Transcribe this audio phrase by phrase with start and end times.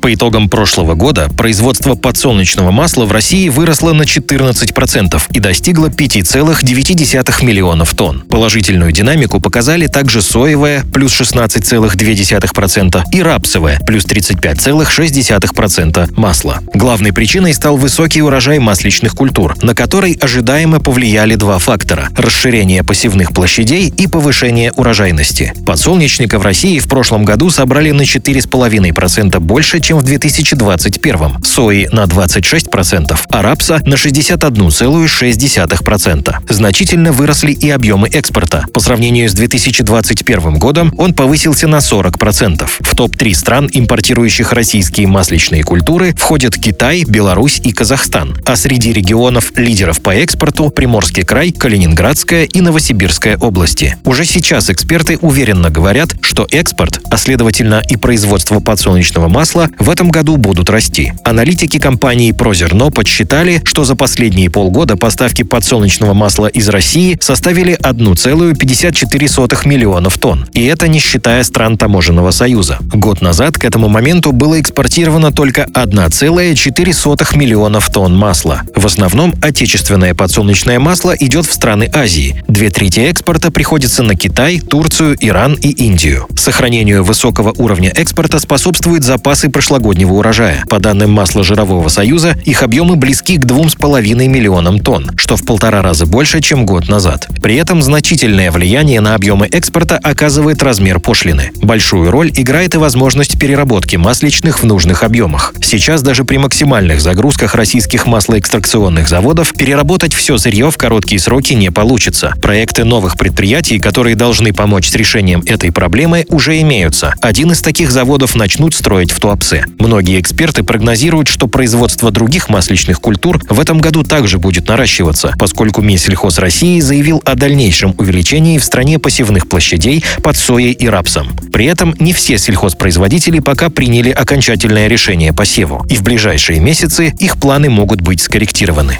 [0.00, 7.44] По итогам прошлого года производство подсолнечного масла в России выросло на 14% и достигло 5,9
[7.44, 8.20] миллионов тонн.
[8.28, 16.60] Положительную динамику показали также соевое– плюс 16,2% и рапсовое– плюс 35,6% масла.
[16.74, 23.32] Главной причиной стал высокий урожай масличных культур, на который ожидаемо повлияли два фактора– расширение посевных
[23.32, 25.54] площадей и повышение урожайности.
[25.66, 32.04] Подсолнечника в России в прошлом году собрали на 4,5% больше, чем в 2021, сои на
[32.04, 36.36] 26%, а рапса на 61,6%.
[36.46, 38.66] Значительно выросли и объемы экспорта.
[38.74, 42.68] По сравнению с 2021 годом он повысился на 40%.
[42.80, 48.36] В топ-3 стран, импортирующих российские масличные культуры, входят Китай, Беларусь и Казахстан.
[48.44, 53.96] А среди регионов лидеров по экспорту Приморский край, Калининградская и Новосибирская области.
[54.04, 60.10] Уже сейчас эксперты уверенно говорят, что экспорт, а следовательно и производство подсолнечного масла в этом
[60.10, 61.12] году будут расти.
[61.24, 69.68] Аналитики компании «Прозерно» подсчитали, что за последние полгода поставки подсолнечного масла из России составили 1,54
[69.68, 70.46] миллионов тонн.
[70.52, 72.78] И это не считая стран Таможенного союза.
[72.80, 78.62] Год назад к этому моменту было экспортировано только 1,4 миллионов тонн масла.
[78.74, 82.42] В основном отечественное подсолнечное масло идет в страны Азии.
[82.48, 86.26] Две трети экспорта приходится на Китай, Турцию, Иран и Индию.
[86.36, 90.64] Сохранению высокого уровня экспорта способствуют запасы прошлогоднего урожая.
[90.70, 96.06] По данным Масло-жирового союза, их объемы близки к 2,5 миллионам тонн, что в полтора раза
[96.06, 97.28] больше, чем год назад.
[97.42, 101.50] При этом значительное влияние на объемы экспорта оказывает размер пошлины.
[101.56, 105.52] Большую роль играет и возможность переработки масличных в нужных объемах.
[105.62, 111.70] Сейчас даже при максимальных загрузках российских маслоэкстракционных заводов переработать все сырье в короткие сроки не
[111.70, 112.32] получится.
[112.40, 117.12] Проекты новых предприятий, которые должны помочь с решением этой проблемы, уже имеются.
[117.20, 119.57] Один из таких заводов начнут строить в Туапсе.
[119.78, 125.82] Многие эксперты прогнозируют, что производство других масличных культур в этом году также будет наращиваться, поскольку
[125.82, 131.28] Минсельхоз России заявил о дальнейшем увеличении в стране посевных площадей под соей и рапсом.
[131.52, 137.14] При этом не все сельхозпроизводители пока приняли окончательное решение по севу, и в ближайшие месяцы
[137.18, 138.98] их планы могут быть скорректированы.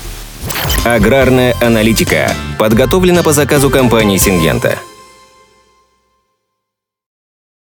[0.85, 4.79] Аграрная аналитика подготовлена по заказу компании «Сингента».